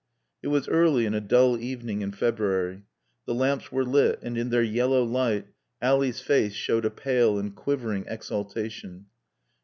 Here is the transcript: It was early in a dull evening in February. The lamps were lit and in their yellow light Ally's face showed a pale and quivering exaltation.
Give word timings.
It 0.41 0.47
was 0.47 0.67
early 0.67 1.05
in 1.05 1.13
a 1.13 1.21
dull 1.21 1.59
evening 1.59 2.01
in 2.01 2.11
February. 2.11 2.85
The 3.27 3.35
lamps 3.35 3.71
were 3.71 3.85
lit 3.85 4.17
and 4.23 4.35
in 4.35 4.49
their 4.49 4.63
yellow 4.63 5.03
light 5.03 5.45
Ally's 5.79 6.21
face 6.21 6.53
showed 6.55 6.85
a 6.85 6.89
pale 6.89 7.37
and 7.37 7.55
quivering 7.55 8.05
exaltation. 8.07 9.05